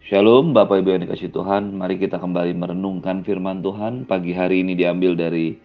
[0.00, 4.08] Shalom Bapak Ibu yang dikasih Tuhan, mari kita kembali merenungkan firman Tuhan.
[4.08, 5.60] Pagi hari ini diambil dari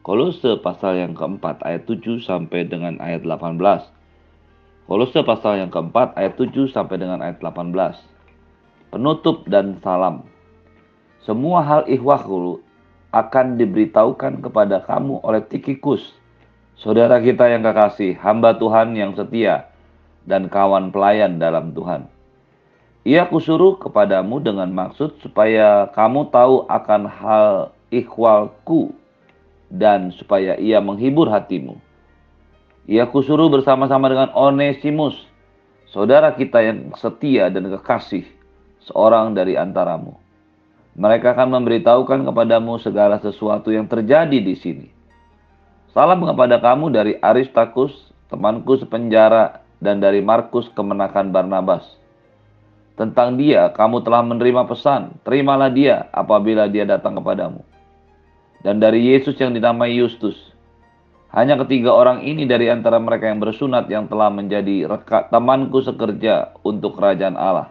[0.00, 3.60] Kolose pasal yang keempat ayat 7 sampai dengan ayat 18.
[4.88, 8.00] Kolose pasal yang keempat ayat 7 sampai dengan ayat 18.
[8.96, 10.24] Penutup dan salam.
[11.20, 12.64] Semua hal ikhwahku
[13.12, 16.16] akan diberitahukan kepada kamu oleh Tikikus,
[16.80, 19.68] saudara kita yang kekasih, hamba Tuhan yang setia,
[20.24, 22.15] dan kawan pelayan dalam Tuhan
[23.06, 28.90] ia kusuruh kepadamu dengan maksud supaya kamu tahu akan hal ikhwalku
[29.70, 31.78] dan supaya ia menghibur hatimu.
[32.90, 35.22] Ia kusuruh bersama-sama dengan Onesimus,
[35.86, 38.26] saudara kita yang setia dan kekasih,
[38.90, 40.18] seorang dari antaramu.
[40.98, 44.86] Mereka akan memberitahukan kepadamu segala sesuatu yang terjadi di sini.
[45.94, 51.86] Salam kepada kamu dari Aristarkus, temanku sepenjara, dan dari Markus kemenakan Barnabas
[52.96, 55.20] tentang dia, kamu telah menerima pesan.
[55.22, 57.60] Terimalah dia apabila dia datang kepadamu.
[58.64, 60.34] Dan dari Yesus yang dinamai Yustus.
[61.36, 66.56] Hanya ketiga orang ini dari antara mereka yang bersunat yang telah menjadi rekat temanku sekerja
[66.64, 67.68] untuk kerajaan Allah.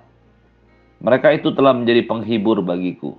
[1.02, 3.18] Mereka itu telah menjadi penghibur bagiku.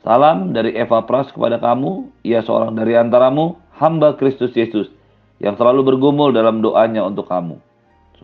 [0.00, 4.88] Salam dari Eva Pras kepada kamu, ia seorang dari antaramu, hamba Kristus Yesus,
[5.36, 7.65] yang selalu bergumul dalam doanya untuk kamu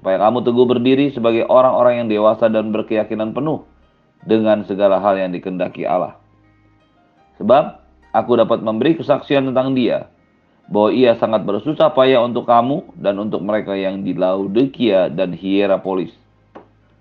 [0.03, 3.63] supaya kamu teguh berdiri sebagai orang-orang yang dewasa dan berkeyakinan penuh
[4.27, 6.19] dengan segala hal yang dikendaki Allah.
[7.39, 7.79] Sebab
[8.11, 10.11] aku dapat memberi kesaksian tentang dia,
[10.67, 16.11] bahwa ia sangat bersusah payah untuk kamu dan untuk mereka yang di Laodikia dan Hierapolis.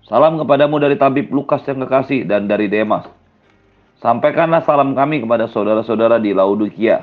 [0.06, 3.10] Salam kepadamu dari tabib Lukas yang kekasih dan dari Demas.
[3.98, 7.02] Sampaikanlah salam kami kepada saudara-saudara di Laodikia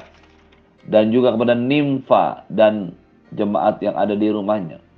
[0.87, 2.95] dan juga kepada Nimfa dan
[3.35, 4.88] jemaat yang ada di rumahnya.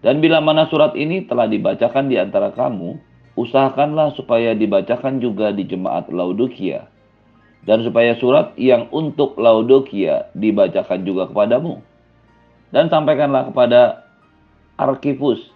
[0.00, 2.96] Dan bila mana surat ini telah dibacakan di antara kamu,
[3.36, 6.88] usahakanlah supaya dibacakan juga di jemaat Laodikia.
[7.68, 11.84] Dan supaya surat yang untuk Laodikia dibacakan juga kepadamu.
[12.72, 14.08] Dan sampaikanlah kepada
[14.80, 15.52] Arkipus,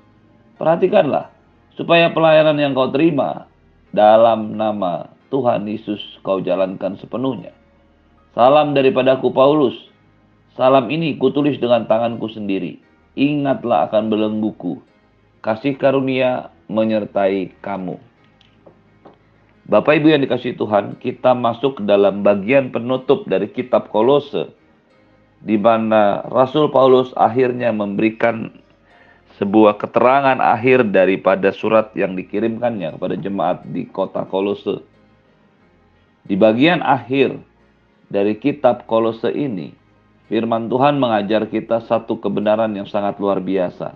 [0.61, 1.33] perhatikanlah
[1.81, 3.49] supaya pelayanan yang kau terima
[3.97, 7.57] dalam nama Tuhan Yesus kau jalankan sepenuhnya.
[8.37, 9.73] Salam daripadaku Paulus.
[10.53, 12.85] Salam ini kutulis dengan tanganku sendiri
[13.19, 14.83] ingatlah akan belengguku.
[15.43, 17.99] Kasih karunia menyertai kamu.
[19.65, 24.53] Bapak Ibu yang dikasih Tuhan, kita masuk dalam bagian penutup dari kitab Kolose
[25.45, 28.49] di mana Rasul Paulus akhirnya memberikan
[29.37, 34.81] sebuah keterangan akhir daripada surat yang dikirimkannya kepada jemaat di kota Kolose.
[36.25, 37.37] Di bagian akhir
[38.09, 39.77] dari kitab Kolose ini,
[40.25, 43.93] Firman Tuhan mengajar kita satu kebenaran yang sangat luar biasa.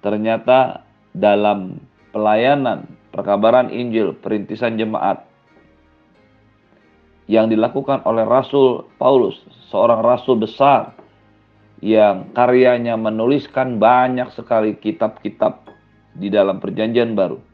[0.00, 1.80] Ternyata dalam
[2.12, 5.24] pelayanan perkabaran Injil, perintisan jemaat
[7.28, 9.36] yang dilakukan oleh Rasul Paulus,
[9.68, 10.94] seorang rasul besar
[11.84, 15.68] yang karyanya menuliskan banyak sekali kitab-kitab
[16.16, 17.45] di dalam Perjanjian Baru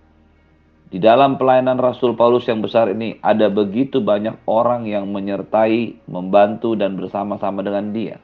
[0.93, 6.77] di dalam pelayanan Rasul Paulus yang besar ini ada begitu banyak orang yang menyertai, membantu
[6.77, 8.21] dan bersama-sama dengan dia.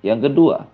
[0.00, 0.64] Yang kedua,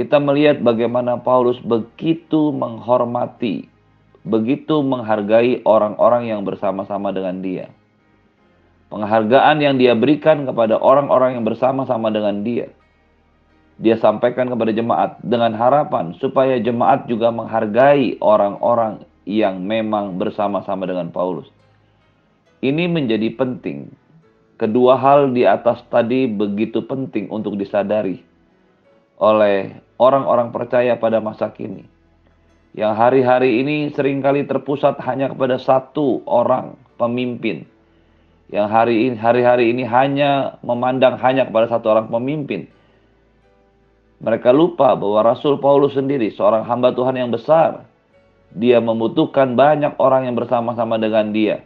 [0.00, 3.68] kita melihat bagaimana Paulus begitu menghormati,
[4.24, 7.68] begitu menghargai orang-orang yang bersama-sama dengan dia.
[8.88, 12.72] Penghargaan yang dia berikan kepada orang-orang yang bersama-sama dengan dia
[13.76, 21.12] dia sampaikan kepada jemaat dengan harapan supaya jemaat juga menghargai orang-orang yang memang bersama-sama dengan
[21.12, 21.52] Paulus.
[22.64, 23.92] Ini menjadi penting.
[24.56, 28.24] Kedua hal di atas tadi begitu penting untuk disadari
[29.20, 31.84] oleh orang-orang percaya pada masa kini.
[32.72, 37.68] Yang hari-hari ini sering kali terpusat hanya kepada satu orang pemimpin.
[38.48, 38.68] Yang
[39.20, 42.72] hari-hari ini hanya memandang hanya kepada satu orang pemimpin
[44.16, 47.84] mereka lupa bahwa Rasul Paulus sendiri seorang hamba Tuhan yang besar.
[48.56, 51.60] Dia membutuhkan banyak orang yang bersama-sama dengan dia.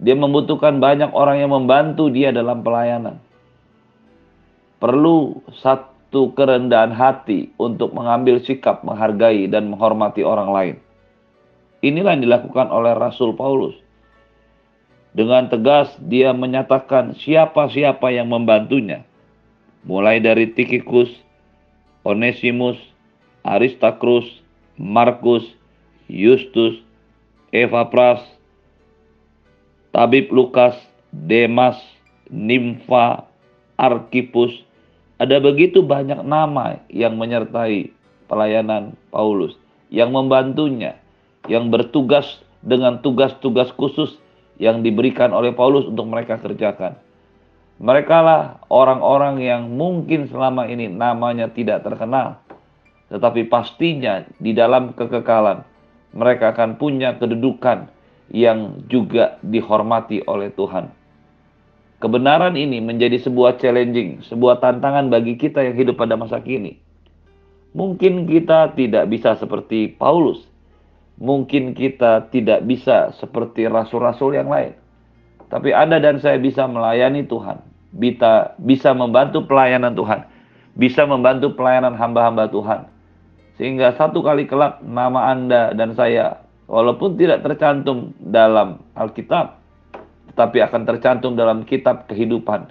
[0.00, 3.20] Dia membutuhkan banyak orang yang membantu dia dalam pelayanan.
[4.80, 10.76] Perlu satu kerendahan hati untuk mengambil sikap menghargai dan menghormati orang lain.
[11.84, 13.76] Inilah yang dilakukan oleh Rasul Paulus.
[15.12, 19.04] Dengan tegas dia menyatakan siapa-siapa yang membantunya.
[19.84, 21.12] Mulai dari Tikikus,
[22.04, 22.76] Onesimus,
[23.44, 24.26] Aristakrus,
[24.80, 25.44] Markus,
[26.08, 26.80] Justus,
[27.52, 28.24] Eva Pras,
[29.90, 30.78] Tabib Lukas,
[31.12, 31.76] Demas,
[32.30, 33.26] Nimfa,
[33.76, 34.64] Arkipus.
[35.20, 37.92] Ada begitu banyak nama yang menyertai
[38.30, 39.52] pelayanan Paulus,
[39.92, 40.96] yang membantunya,
[41.50, 44.16] yang bertugas dengan tugas-tugas khusus
[44.60, 46.96] yang diberikan oleh Paulus untuk mereka kerjakan.
[47.80, 52.36] Mereka lah orang-orang yang mungkin selama ini namanya tidak terkenal,
[53.08, 55.64] tetapi pastinya di dalam kekekalan
[56.12, 57.88] mereka akan punya kedudukan
[58.28, 60.92] yang juga dihormati oleh Tuhan.
[62.04, 66.76] Kebenaran ini menjadi sebuah challenging, sebuah tantangan bagi kita yang hidup pada masa kini.
[67.72, 70.44] Mungkin kita tidak bisa seperti Paulus,
[71.16, 74.76] mungkin kita tidak bisa seperti rasul-rasul yang lain.
[75.48, 80.22] Tapi Anda dan saya bisa melayani Tuhan bisa bisa membantu pelayanan Tuhan,
[80.78, 82.86] bisa membantu pelayanan hamba-hamba Tuhan.
[83.58, 86.40] Sehingga satu kali kelak nama Anda dan saya
[86.70, 89.58] walaupun tidak tercantum dalam Alkitab,
[90.32, 92.70] tetapi akan tercantum dalam kitab kehidupan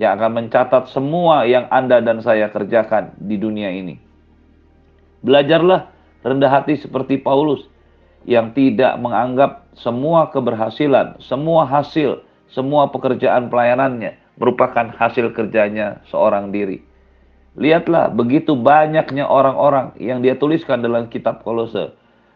[0.00, 4.00] yang akan mencatat semua yang Anda dan saya kerjakan di dunia ini.
[5.20, 5.90] Belajarlah
[6.24, 7.66] rendah hati seperti Paulus
[8.24, 16.82] yang tidak menganggap semua keberhasilan, semua hasil, semua pekerjaan pelayanannya merupakan hasil kerjanya seorang diri.
[17.54, 21.94] Lihatlah begitu banyaknya orang-orang yang dia tuliskan dalam kitab Kolose.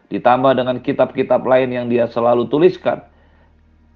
[0.09, 3.03] Ditambah dengan kitab-kitab lain yang dia selalu tuliskan.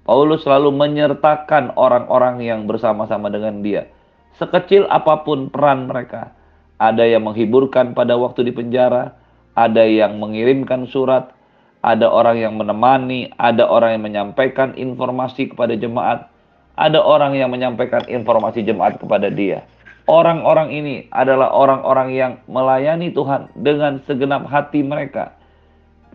[0.04, 3.88] Paulus selalu menyertakan orang-orang yang bersama-sama dengan dia.
[4.36, 6.36] Sekecil apa pun peran mereka.
[6.76, 9.16] Ada yang menghiburkan pada waktu di penjara,
[9.56, 11.32] ada yang mengirimkan surat,
[11.80, 16.28] ada orang yang menemani, ada orang yang menyampaikan informasi kepada jemaat,
[16.74, 19.62] ada orang yang menyampaikan informasi jemaat kepada dia.
[20.04, 25.32] Orang-orang ini adalah orang-orang yang melayani Tuhan dengan segenap hati mereka.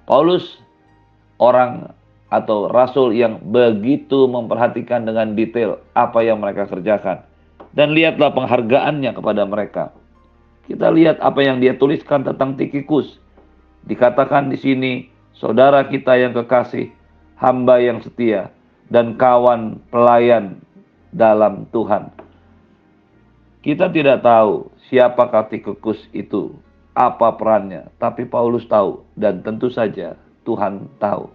[0.05, 0.61] Paulus
[1.41, 1.89] orang
[2.29, 7.25] atau rasul yang begitu memperhatikan dengan detail apa yang mereka kerjakan.
[7.73, 9.83] Dan lihatlah penghargaannya kepada mereka.
[10.69, 13.17] Kita lihat apa yang dia tuliskan tentang Tikikus.
[13.89, 14.93] Dikatakan di sini,
[15.33, 16.93] saudara kita yang kekasih,
[17.41, 18.53] hamba yang setia,
[18.89, 20.61] dan kawan pelayan
[21.13, 22.09] dalam Tuhan.
[23.61, 26.57] Kita tidak tahu siapa Tikikus itu,
[26.97, 31.29] apa perannya, tapi Paulus tahu dan tentu saja Tuhan tahu.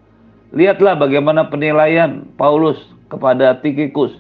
[0.55, 2.79] Lihatlah bagaimana penilaian Paulus
[3.11, 4.15] kepada Tikikus.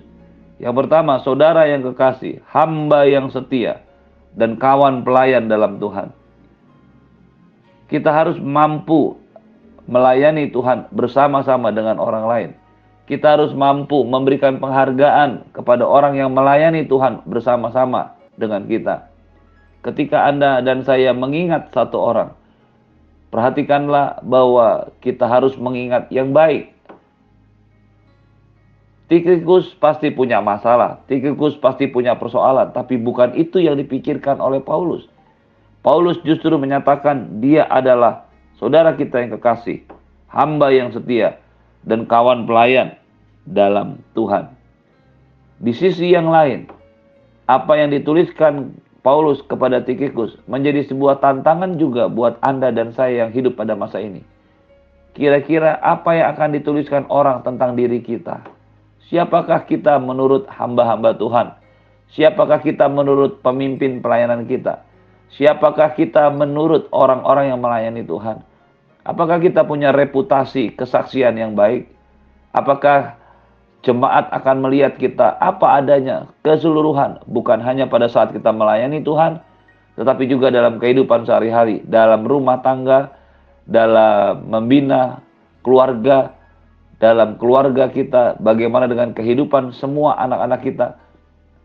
[0.62, 3.82] Yang pertama, saudara yang kekasih, hamba yang setia,
[4.38, 6.14] dan kawan pelayan dalam Tuhan.
[7.90, 9.18] Kita harus mampu
[9.86, 12.50] melayani Tuhan bersama-sama dengan orang lain.
[13.04, 19.12] Kita harus mampu memberikan penghargaan kepada orang yang melayani Tuhan bersama-sama dengan kita.
[19.84, 22.32] Ketika Anda dan saya mengingat satu orang,
[23.28, 26.72] perhatikanlah bahwa kita harus mengingat yang baik.
[29.04, 35.04] Tikikus pasti punya masalah, Tikikus pasti punya persoalan, tapi bukan itu yang dipikirkan oleh Paulus.
[35.84, 38.24] Paulus justru menyatakan dia adalah
[38.56, 39.84] saudara kita yang kekasih,
[40.32, 41.43] hamba yang setia,
[41.84, 42.96] dan kawan pelayan
[43.48, 44.48] dalam Tuhan.
[45.60, 46.68] Di sisi yang lain,
[47.48, 48.72] apa yang dituliskan
[49.04, 54.00] Paulus kepada Tikikus menjadi sebuah tantangan juga buat Anda dan saya yang hidup pada masa
[54.00, 54.24] ini.
[55.14, 58.42] Kira-kira apa yang akan dituliskan orang tentang diri kita?
[59.12, 61.54] Siapakah kita menurut hamba-hamba Tuhan?
[62.16, 64.82] Siapakah kita menurut pemimpin pelayanan kita?
[65.36, 68.42] Siapakah kita menurut orang-orang yang melayani Tuhan?
[69.04, 71.92] Apakah kita punya reputasi kesaksian yang baik?
[72.56, 73.20] Apakah
[73.84, 79.44] jemaat akan melihat kita apa adanya, keseluruhan, bukan hanya pada saat kita melayani Tuhan,
[80.00, 83.12] tetapi juga dalam kehidupan sehari-hari, dalam rumah tangga,
[83.68, 85.20] dalam membina
[85.60, 86.32] keluarga,
[86.96, 90.86] dalam keluarga kita, bagaimana dengan kehidupan semua anak-anak kita.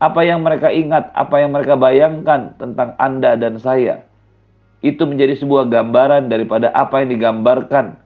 [0.04, 4.04] Apa yang mereka ingat, apa yang mereka bayangkan tentang Anda dan saya,
[4.80, 8.00] itu menjadi sebuah gambaran daripada apa yang digambarkan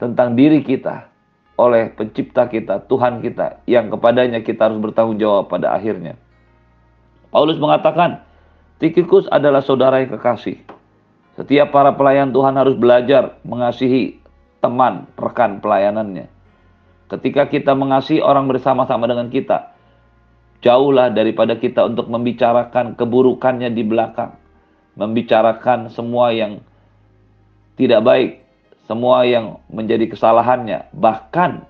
[0.00, 1.12] tentang diri kita
[1.60, 6.16] oleh pencipta kita, Tuhan kita, yang kepadanya kita harus bertanggung jawab pada akhirnya.
[7.30, 8.24] Paulus mengatakan,
[8.82, 10.58] Tikikus adalah saudara yang kekasih.
[11.38, 14.18] Setiap para pelayan Tuhan harus belajar mengasihi
[14.58, 16.26] teman, rekan pelayanannya.
[17.06, 19.70] Ketika kita mengasihi orang bersama-sama dengan kita,
[20.66, 24.34] jauhlah daripada kita untuk membicarakan keburukannya di belakang,
[24.98, 26.60] membicarakan semua yang
[27.80, 28.30] tidak baik,
[28.84, 31.64] semua yang menjadi kesalahannya, bahkan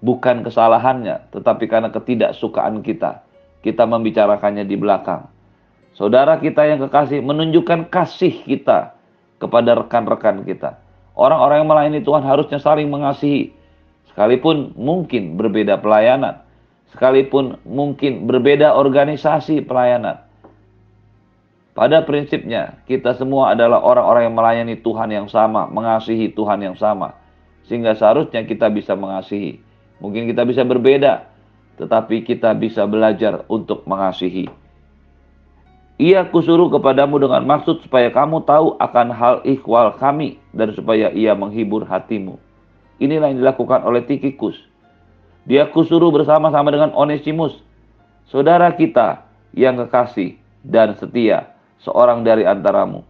[0.00, 3.20] bukan kesalahannya, tetapi karena ketidaksukaan kita,
[3.60, 5.26] kita membicarakannya di belakang.
[5.98, 8.94] Saudara kita yang kekasih menunjukkan kasih kita
[9.42, 10.80] kepada rekan-rekan kita.
[11.18, 13.52] Orang-orang yang melayani Tuhan harusnya saling mengasihi,
[14.08, 16.40] sekalipun mungkin berbeda pelayanan,
[16.94, 20.22] sekalipun mungkin berbeda organisasi pelayanan.
[21.80, 27.16] Pada prinsipnya, kita semua adalah orang-orang yang melayani Tuhan yang sama, mengasihi Tuhan yang sama.
[27.64, 29.64] Sehingga seharusnya kita bisa mengasihi.
[29.96, 31.24] Mungkin kita bisa berbeda,
[31.80, 34.52] tetapi kita bisa belajar untuk mengasihi.
[35.96, 41.32] Ia kusuruh kepadamu dengan maksud supaya kamu tahu akan hal ikhwal kami dan supaya ia
[41.32, 42.36] menghibur hatimu.
[43.00, 44.60] Inilah yang dilakukan oleh Tikikus.
[45.48, 47.56] Dia kusuruh bersama-sama dengan Onesimus,
[48.28, 49.24] saudara kita
[49.56, 53.04] yang kekasih dan setia seorang dari antaramu.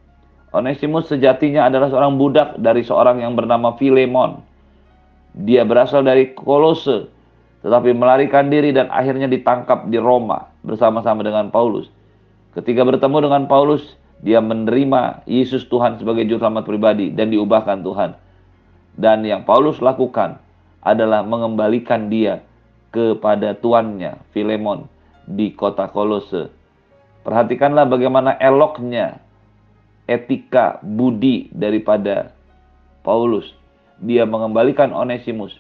[0.51, 4.43] Onesimus sejatinya adalah seorang budak dari seorang yang bernama Filemon.
[5.31, 7.07] Dia berasal dari Kolose,
[7.63, 11.87] tetapi melarikan diri dan akhirnya ditangkap di Roma bersama-sama dengan Paulus.
[12.51, 13.95] Ketika bertemu dengan Paulus,
[14.27, 18.19] dia menerima Yesus Tuhan sebagai juru selamat pribadi dan diubahkan Tuhan.
[18.99, 20.43] Dan yang Paulus lakukan
[20.83, 22.43] adalah mengembalikan dia
[22.91, 24.91] kepada tuannya, Filemon,
[25.31, 26.60] di kota Kolose
[27.21, 29.21] Perhatikanlah bagaimana eloknya
[30.09, 32.33] etika budi daripada
[33.05, 33.53] Paulus.
[34.01, 35.53] Dia mengembalikan Onesimus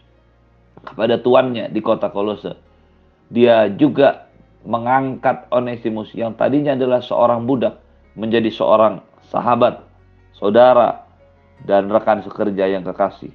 [0.80, 2.56] kepada tuannya di kota Kolose.
[3.28, 4.26] Dia juga
[4.64, 7.80] mengangkat Onesimus yang tadinya adalah seorang budak
[8.16, 9.84] menjadi seorang sahabat,
[10.34, 11.04] saudara,
[11.68, 13.30] dan rekan sekerja yang kekasih.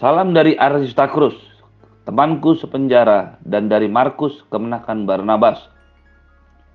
[0.00, 1.36] Salam dari Aristarchus,
[2.08, 5.60] temanku sepenjara, dan dari Markus kemenakan Barnabas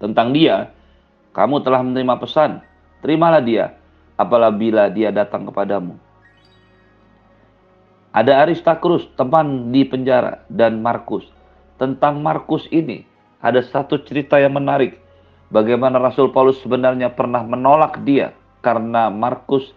[0.02, 0.72] tentang dia,
[1.36, 2.64] kamu telah menerima pesan,
[3.04, 3.76] terimalah dia,
[4.16, 6.00] apabila dia datang kepadamu.
[8.16, 11.28] Ada Aristarchus, teman di penjara, dan Markus.
[11.76, 13.04] Tentang Markus ini,
[13.44, 14.96] ada satu cerita yang menarik.
[15.52, 18.32] Bagaimana Rasul Paulus sebenarnya pernah menolak dia
[18.64, 19.76] karena Markus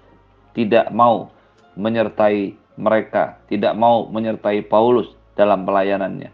[0.55, 1.35] tidak mau
[1.75, 6.31] menyertai mereka, tidak mau menyertai Paulus dalam pelayanannya.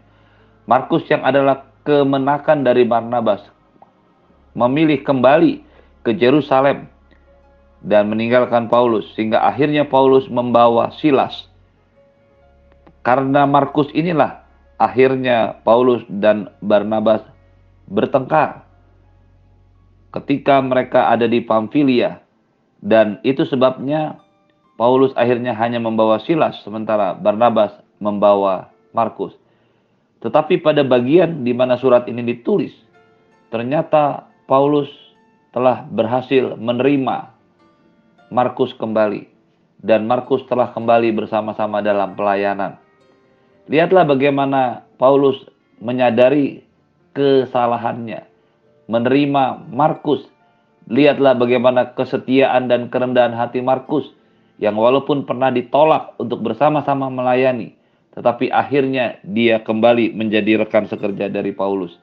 [0.69, 3.41] Markus yang adalah kemenakan dari Barnabas,
[4.55, 5.61] memilih kembali
[6.01, 6.87] ke Yerusalem
[7.85, 11.51] dan meninggalkan Paulus sehingga akhirnya Paulus membawa Silas.
[13.05, 14.41] Karena Markus inilah
[14.81, 17.21] akhirnya Paulus dan Barnabas
[17.85, 18.65] bertengkar
[20.15, 22.23] ketika mereka ada di Pamfilia
[22.81, 24.17] dan itu sebabnya
[24.79, 29.37] Paulus akhirnya hanya membawa Silas sementara Barnabas membawa Markus.
[30.25, 32.73] Tetapi pada bagian di mana surat ini ditulis
[33.53, 34.93] ternyata Paulus
[35.49, 37.33] telah berhasil menerima
[38.29, 39.25] Markus kembali
[39.81, 42.77] dan Markus telah kembali bersama-sama dalam pelayanan.
[43.65, 45.41] Lihatlah bagaimana Paulus
[45.81, 46.61] menyadari
[47.17, 48.29] kesalahannya,
[48.85, 50.29] menerima Markus.
[50.85, 54.05] Lihatlah bagaimana kesetiaan dan kerendahan hati Markus
[54.61, 57.73] yang walaupun pernah ditolak untuk bersama-sama melayani,
[58.13, 61.97] tetapi akhirnya dia kembali menjadi rekan sekerja dari Paulus.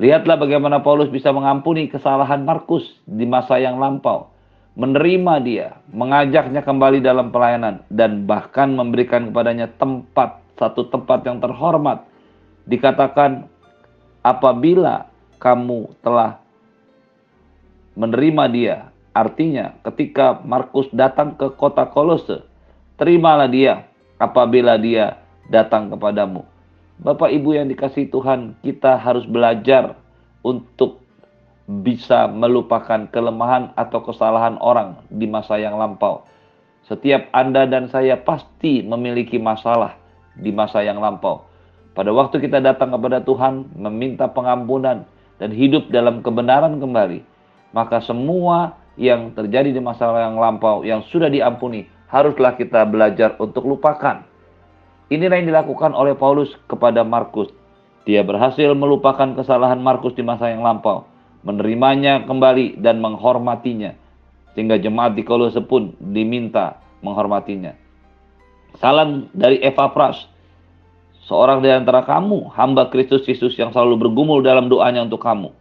[0.00, 4.32] Lihatlah bagaimana Paulus bisa mengampuni kesalahan Markus di masa yang lampau.
[4.72, 12.08] Menerima dia, mengajaknya kembali dalam pelayanan, dan bahkan memberikan kepadanya tempat, satu tempat yang terhormat.
[12.64, 13.52] Dikatakan,
[14.24, 16.40] apabila kamu telah
[18.00, 18.76] menerima dia,
[19.12, 22.40] artinya ketika Markus datang ke kota Kolose,
[22.96, 23.84] terimalah dia
[24.16, 25.20] apabila dia
[25.52, 26.48] datang kepadamu.
[27.02, 29.98] Bapak Ibu yang dikasih Tuhan, kita harus belajar
[30.46, 31.02] untuk
[31.66, 36.22] bisa melupakan kelemahan atau kesalahan orang di masa yang lampau.
[36.86, 39.98] Setiap Anda dan saya pasti memiliki masalah
[40.38, 41.42] di masa yang lampau.
[41.90, 45.02] Pada waktu kita datang kepada Tuhan, meminta pengampunan
[45.42, 47.26] dan hidup dalam kebenaran kembali,
[47.74, 53.66] maka semua yang terjadi di masa yang lampau yang sudah diampuni haruslah kita belajar untuk
[53.66, 54.22] lupakan
[55.12, 57.52] Inilah yang dilakukan oleh Paulus kepada Markus.
[58.08, 61.04] Dia berhasil melupakan kesalahan Markus di masa yang lampau,
[61.44, 63.92] menerimanya kembali dan menghormatinya.
[64.56, 67.76] Sehingga jemaat di Kolose pun diminta menghormatinya.
[68.80, 70.16] Salam dari Eva Pras,
[71.28, 75.52] seorang di antara kamu, hamba Kristus Yesus yang selalu bergumul dalam doanya untuk kamu.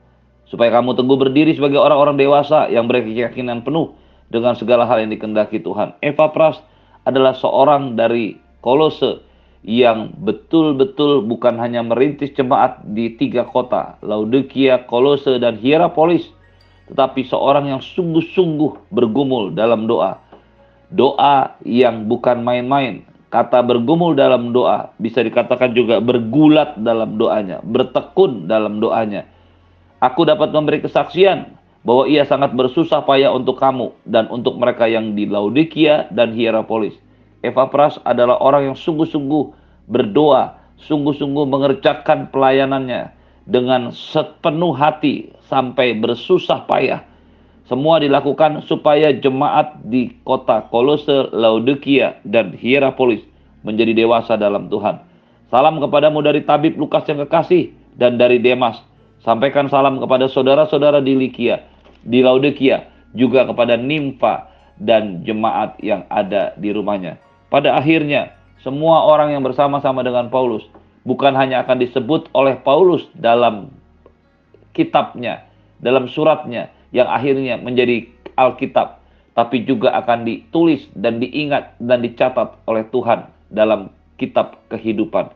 [0.48, 4.00] Supaya kamu teguh berdiri sebagai orang-orang dewasa yang berkeyakinan penuh
[4.32, 5.92] dengan segala hal yang dikendaki Tuhan.
[6.00, 6.64] Eva Pras
[7.04, 9.31] adalah seorang dari Kolose
[9.62, 16.26] yang betul-betul bukan hanya merintis jemaat di tiga kota, Laodikia, Kolose, dan Hierapolis,
[16.90, 20.18] tetapi seorang yang sungguh-sungguh bergumul dalam doa.
[20.92, 23.06] Doa yang bukan main-main.
[23.32, 29.24] Kata bergumul dalam doa bisa dikatakan juga bergulat dalam doanya, bertekun dalam doanya.
[30.04, 31.56] Aku dapat memberi kesaksian
[31.88, 36.98] bahwa ia sangat bersusah payah untuk kamu dan untuk mereka yang di Laodikia dan Hierapolis
[37.42, 37.66] Eva
[38.06, 39.44] adalah orang yang sungguh-sungguh
[39.90, 43.10] berdoa, sungguh-sungguh mengerjakan pelayanannya
[43.50, 47.02] dengan sepenuh hati, sampai bersusah payah.
[47.66, 53.26] Semua dilakukan supaya jemaat di kota Kolose, Laodikia, dan Hierapolis
[53.66, 55.02] menjadi dewasa dalam Tuhan.
[55.50, 58.80] Salam kepadamu dari tabib Lukas yang kekasih dan dari Demas.
[59.22, 61.62] Sampaikan salam kepada saudara-saudara di Likia,
[62.02, 64.50] di Laodikia, juga kepada Nimfa
[64.82, 67.31] dan jemaat yang ada di rumahnya.
[67.52, 68.32] Pada akhirnya,
[68.64, 70.64] semua orang yang bersama-sama dengan Paulus
[71.04, 73.76] bukan hanya akan disebut oleh Paulus dalam
[74.72, 75.44] kitabnya,
[75.84, 78.08] dalam suratnya yang akhirnya menjadi
[78.40, 79.04] Alkitab,
[79.36, 85.28] tapi juga akan ditulis dan diingat dan dicatat oleh Tuhan dalam kitab kehidupan.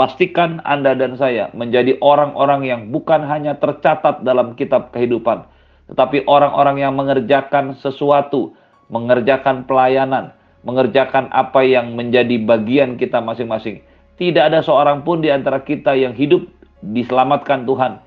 [0.00, 5.44] Pastikan Anda dan saya menjadi orang-orang yang bukan hanya tercatat dalam kitab kehidupan,
[5.92, 8.56] tetapi orang-orang yang mengerjakan sesuatu,
[8.88, 13.80] mengerjakan pelayanan, mengerjakan apa yang menjadi bagian kita masing-masing.
[14.20, 16.44] Tidak ada seorang pun di antara kita yang hidup
[16.84, 18.00] diselamatkan Tuhan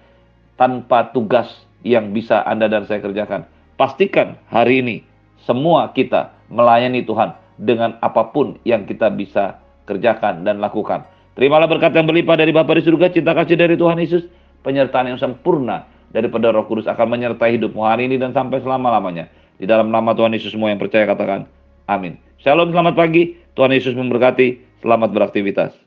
[0.57, 1.49] tanpa tugas
[1.81, 3.49] yang bisa Anda dan saya kerjakan.
[3.73, 4.95] Pastikan hari ini
[5.43, 9.57] semua kita melayani Tuhan dengan apa pun yang kita bisa
[9.89, 11.09] kerjakan dan lakukan.
[11.33, 14.29] Terimalah berkat yang berlimpah dari Bapa di surga, cinta kasih dari Tuhan Yesus,
[14.61, 19.27] penyertaan yang sempurna daripada Roh Kudus akan menyertai hidupmu hari ini dan sampai selama-lamanya.
[19.57, 21.49] Di dalam nama Tuhan Yesus semua yang percaya katakan
[21.89, 22.21] amin.
[22.43, 23.39] Shalom, selamat pagi.
[23.55, 24.59] Tuhan Yesus memberkati.
[24.83, 25.82] Selamat beraktivitas.